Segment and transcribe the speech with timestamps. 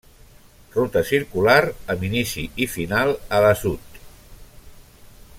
[0.75, 1.57] Ruta circular
[1.95, 4.01] amb inici i final a l'Assut.